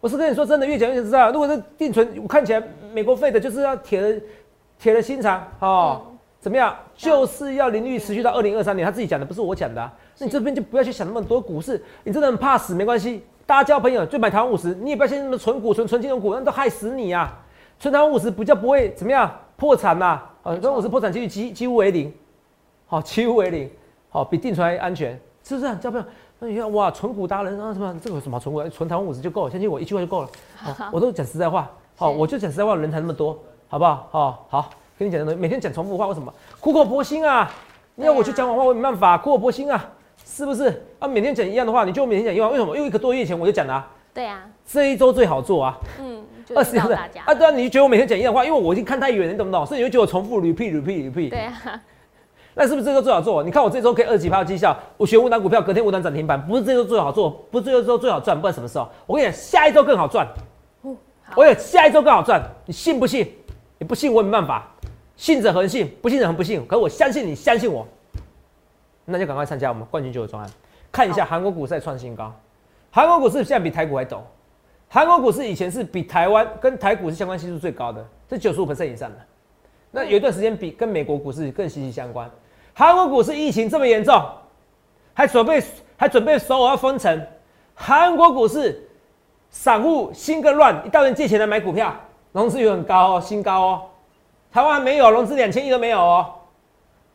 [0.00, 1.32] 我是跟你说真的，越讲越知道。
[1.32, 4.20] 如果是定存，我看起来美国费的就是要铁了
[4.78, 6.02] 铁了心肠哦，
[6.38, 6.76] 怎么样？
[6.94, 9.90] 就是要零利率持续到二零二三年，他自己讲的，不是我讲的。
[10.18, 17.34] 那你这边就不要去想那么多股市，你真的很怕死没关系，大家交朋友就买台湾五十，你也不要先什么存股存存金融股，那都害死你啊！
[17.80, 20.20] 存台湾五十不叫不会怎么样破产呐？
[20.42, 22.12] 啊，台湾五十破产几率几几乎为零，
[22.84, 23.70] 好，几乎为零，
[24.10, 25.76] 好，比定存还安全，是不是？
[25.76, 26.06] 交朋友。
[26.40, 27.98] 那你看哇，存股达人啊什么？
[28.02, 28.62] 这个有什么存股？
[28.68, 30.28] 存台湾五十就够了，相信我一句话就够了。
[30.54, 31.70] 好，我都讲实在话。
[31.96, 34.06] 好，我就讲实在话，人才那么多，好不好？
[34.10, 36.30] 好，好，跟你讲的东西，每天讲重复话，为什么？
[36.60, 37.50] 苦口婆心啊！
[37.94, 39.90] 你要我去讲谎话，我没办法，苦口婆心啊，
[40.38, 40.80] 是不是？
[41.00, 42.76] 啊，每天讲一样的话，你就每天讲一样，为什么？
[42.76, 43.84] 因为一个多月前我就讲了。
[44.14, 44.46] 对啊。
[44.64, 45.76] 这一周最好做啊。
[46.00, 46.22] 嗯。
[46.54, 49.66] 二十天的啊，对啊，你就觉得我每天讲一样的话，因为我已经看太远，你懂不懂？
[49.66, 51.30] 所以你就觉得我重复 repeat repeat repeat。
[51.30, 51.82] 对啊。
[52.54, 53.42] 那是不是这个最好做？
[53.42, 58.88] 你看我这周可以二几趴绩效，我选五档股票，隔天五档涨停板，不是这周最好做，不是这周最好赚，不知道什么时候。
[59.06, 60.24] 我跟你讲，下一周更好赚。
[61.34, 63.28] 我有下一周更好赚，你信不信？
[63.78, 64.72] 你不信我没办法。
[65.16, 66.64] 信者恒信，不信者恒不信。
[66.64, 67.84] 可是我相信你，相信我，
[69.10, 70.50] 那就赶快参加我们冠军九的专案，
[70.92, 72.30] 看一下韩国股市创新高。
[72.90, 74.18] 韩国股市现在比台股还陡。
[74.90, 79.16] 韩国股市以前是比台湾跟台股是相关系数最高的，是九十五以上的。
[79.90, 82.30] 那有一段时间比跟美国股市更息息相关。
[82.74, 84.22] 韩国股市疫情这么严重，
[85.14, 85.62] 还准备
[85.96, 87.26] 还准备首尔要封城。
[87.74, 88.86] 韩国股市
[89.50, 91.94] 散户心更乱，一大堆人借钱来买股票，
[92.32, 93.82] 融资又很高哦，新高哦。
[94.52, 96.26] 台湾还没有融资两千亿都没有哦。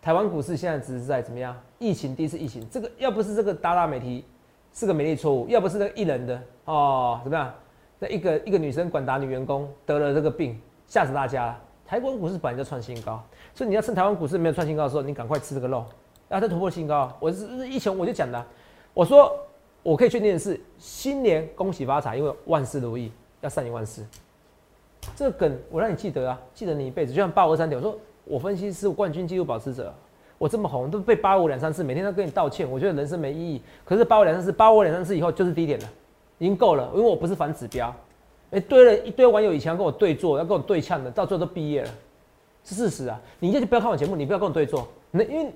[0.01, 1.55] 台湾股市现在只是在怎么样？
[1.83, 4.23] 疫情第一次疫情，这个要不是这个大大媒体
[4.71, 7.53] 是个美丽错误，要不是那个艺人的哦，怎么样？
[7.99, 11.59] 那一个一个女生管打女员工得了这个病，吓死大家了。
[11.85, 13.21] 台湾股市本来就创新高。
[13.53, 15.85] 所以你要趁台湾股市没有创新高的时候，你赶快吃这个肉，
[16.29, 17.11] 然后再突破新高。
[17.19, 18.43] 我是一前我就讲的，
[18.93, 19.31] 我说
[19.83, 24.05] 我可以确定的是，新年恭喜发财，因为万事如意，要善言万事。
[25.15, 27.11] 这个梗我让你记得啊，记得你一辈子。
[27.11, 29.93] 就像八五三点，我说我分析是冠军纪录保持者，
[30.37, 33.61] 我这么红都被八五两三次，每天都跟你道歉，我觉得人生没意义。
[33.85, 35.85] 可是八五两三次，八五两三次以后就是低点了，
[36.39, 37.93] 已经够了，因为我不是反指标。
[38.51, 41.89] 哎，堆了一堆网友以前要跟我对坐，要跟我对呛的，到最后都毕业了。
[42.65, 43.19] 是事实啊！
[43.39, 44.87] 你就不要看我节目，你不要跟我对坐。
[45.11, 45.51] 那因为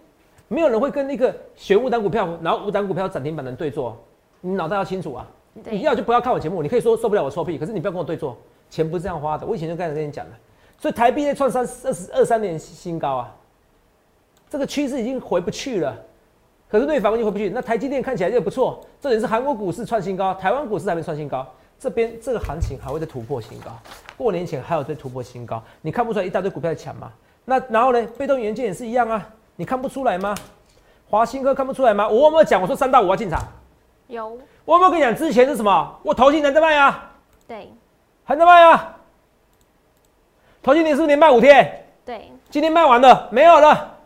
[0.49, 3.97] 没有人会跟那个选五档股票，然后五档股票涨停板的对坐。
[4.41, 5.25] 你脑袋要清楚啊！
[5.69, 8.35] 你要就不要看我节目，你可以说受不了我臭屁，可是你不要跟我对坐。
[8.69, 10.31] 钱不是这样花的，我以前就刚才跟你讲了。
[10.77, 13.35] 所以台币在创三二十二三年新高啊，
[14.49, 15.95] 这个趋势已经回不去了。
[16.69, 17.49] 可是对反攻就回不去。
[17.49, 21.45] 那台积电看起来就不错，这里是韩国股市创新高，台湾股市还没创新高。
[21.79, 23.71] 这边这个行情还会再突破新高，
[24.17, 27.11] 过年前还有再突破新高，你看不出来一大堆股票在抢吗？
[27.45, 30.35] 那然后呢，被动元件也是一样啊，你看不出来吗？
[31.07, 32.09] 华新科看不出来吗？
[32.09, 32.59] 我有没有讲？
[32.59, 33.39] 我说三到五要进场，
[34.07, 34.37] 有。
[34.65, 35.15] 我有没有跟你讲？
[35.15, 35.99] 之前是什么？
[36.03, 37.11] 我投信还在卖啊，
[37.47, 37.71] 对，
[38.25, 38.97] 还在卖啊。
[40.63, 41.85] 投信你是不是连卖五天？
[42.03, 43.96] 对，今天卖完了，没有了。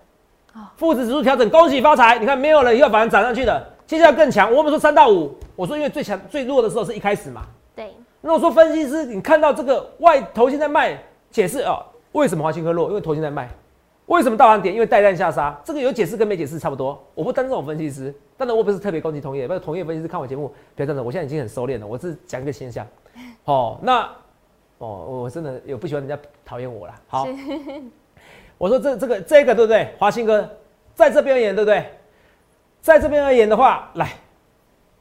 [0.76, 2.20] 富指指数调整，恭喜发财！
[2.20, 4.54] 你看没有了，以后反而涨上去的，接下来更强。
[4.54, 7.44] 我们说三到五，我说因为最强最弱的时候是一开始嘛。
[7.76, 10.98] 对，那我说分析师，你看到这个外头现在卖，
[11.30, 12.90] 解释哦，为什么华兴科弱？
[12.90, 13.50] 因为头现在卖。
[14.08, 14.74] 为什么大盘点？
[14.74, 15.58] 因为带量下杀。
[15.64, 17.02] 这个有解释跟没解释差不多。
[17.16, 21.06] 我不当这种分析师，当然我不是特别攻击同业，不是同业分析师看我节目不要这样。
[21.06, 22.86] 我现在已经很收敛了，我是讲一个现象。
[23.46, 24.02] 哦，那
[24.80, 26.94] 哦，我真的有不喜欢人家讨厌我了。
[27.08, 27.26] 好，
[28.62, 29.92] 我说这这个这个对不对？
[29.98, 30.48] 华兴哥
[30.94, 31.84] 在这边而言对不对？
[32.80, 34.14] 在这边而言的话，来，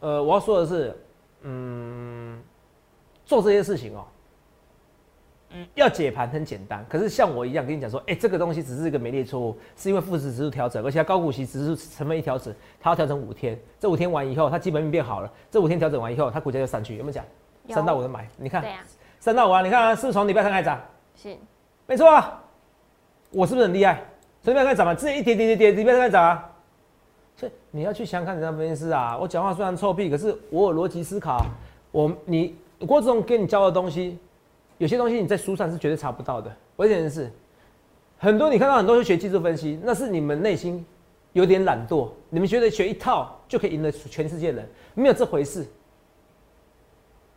[0.01, 0.99] 呃，我要说的是，
[1.43, 2.43] 嗯。
[3.27, 4.05] 做这些事情哦，
[5.51, 6.85] 嗯，要解盘很简单。
[6.89, 13.57] 可是像我一样跟你讲说，哎，这个东西只是一个美丽错误，是因为富时指数调整，而且高股息指数成分一调整，它要调整五天。
[13.79, 15.31] 这五天完以后，它基本面变好了。
[15.51, 16.97] 这五天调整完以后，它股价就上去。
[16.97, 17.23] 有没有讲？
[17.69, 18.83] 三到五的买，你看，对呀，
[19.21, 20.81] 三到五啊，你看啊，是不是从礼拜三开始涨？
[21.15, 21.37] 是，
[21.87, 22.40] 没错啊。
[23.31, 24.03] 我是不是很厉害？
[24.43, 26.51] 所以不要看涨嘛，之前一跌跌跌跌，你不要看涨啊。
[27.37, 31.45] 所以你要去想看人家分析师啊，我讲话虽然臭屁，可是我有逻辑思考。
[31.93, 34.19] 我你郭志荣给你教的东西，
[34.79, 36.51] 有些东西你在书上是绝对查不到的。
[36.77, 37.31] 危险的是，
[38.19, 40.85] 很多你看到很多人学技术分析，那是你们内心
[41.33, 45.67] 有点懒惰，你们觉得学一套就可以赢得全世界人，没有这回事。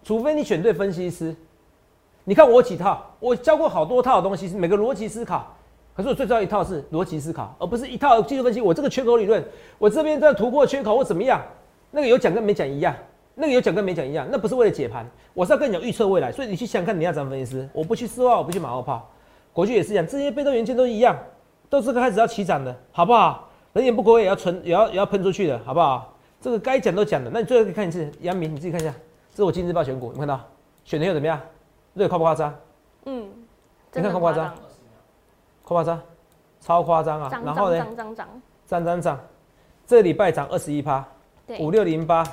[0.03, 1.35] 除非你选对分析师。
[2.25, 5.55] 你看我几套，我教过好多套的东西，是每个逻辑思考。
[5.95, 8.59] 可是我最重要一套是逻辑思考，而不是一套技术分析。
[8.59, 9.43] 我这个缺口理论，
[9.77, 11.41] 我这边在突破缺口或怎么样，
[11.91, 12.95] 那个有讲跟没讲一样，
[13.35, 16.31] 那个有讲跟没讲一样，那不是为了解盘，我是要跟你讲预测未来。
[16.31, 19.07] 所以你去想看你要怎么分析师，我不去丝袜，我不去马后炮，
[19.51, 21.15] 国巨也是一样，这些被动元件都一样，
[21.69, 23.49] 都是开始要起涨的，好不好？
[23.73, 26.15] 人言不归也要存，也要也要喷出去的，好不好？
[26.41, 28.91] 这个该讲都讲了，那你最后可以看一次，杨明你自己看一下，
[29.31, 30.39] 这是我今日报选股，你看到
[30.83, 31.39] 选的又怎么样？
[31.95, 32.53] 这夸不夸张？
[33.05, 33.27] 嗯，
[33.93, 34.53] 你看夸不夸张？
[35.63, 36.01] 夸不夸张？
[36.61, 37.29] 超夸张啊！
[37.43, 37.77] 然后呢？
[37.77, 39.19] 涨涨涨，涨涨涨，
[39.85, 41.05] 这礼拜涨二十一趴，
[41.59, 42.23] 五六零八，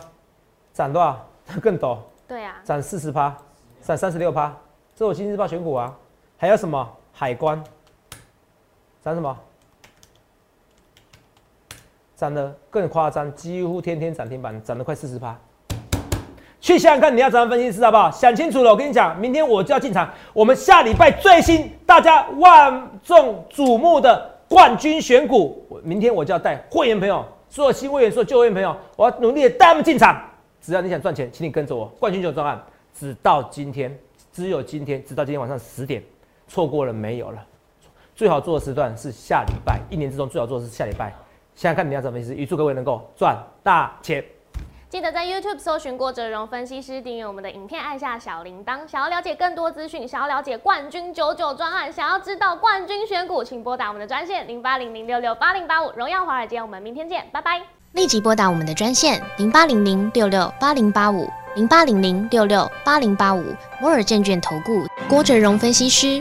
[0.73, 1.27] 涨多少？
[1.61, 1.99] 更陡。
[2.29, 3.37] 对啊，涨四十趴，
[3.83, 4.55] 涨三十六趴。
[4.95, 5.97] 这我今日报选股啊，
[6.37, 6.89] 还有什么？
[7.13, 7.63] 海关，
[9.03, 9.37] 涨什么？
[12.15, 15.37] 涨得更夸张，几乎天天涨停板，涨得快四十趴。
[16.61, 18.11] 去想想看，你要怎么分析师好不好？
[18.11, 20.09] 想清楚了，我跟你讲，明天我就要进场。
[20.35, 30.23] 我们下礼拜最新，大家万众瞩目的冠军选股，我明天我就要带会员朋友，所有新会员，所有旧会员朋友，我要努力的带他们进场。
[30.61, 33.99] 只要你想赚钱，请你跟着我，冠军九专案，直到今天，
[34.31, 36.03] 只有今天，直到今天晚上十点，
[36.47, 37.43] 错过了没有了。
[38.15, 41.11] 最好做的时段是下礼拜，一年之中最好做的是下礼拜。
[41.55, 44.23] 想想看，你要怎么分析师，预祝各位能够赚大钱。
[44.91, 48.81] 记得在 YouTube 搜寻郭哲荣分析师，订阅我们的影片，按下小铃铛。
[48.89, 55.93] 想要了解更多资讯，想要了解冠军九九专案，想要知道冠军选股，请拨打我们的专线零八零零六六八零八五。
[55.93, 57.63] 荣耀华尔街，我们明天见，拜拜。
[57.93, 63.45] 立即拨打我们的专线零八零零六六八零八五零八零零六六八零八五
[63.81, 66.21] 摩尔证券投顾郭哲荣分析师。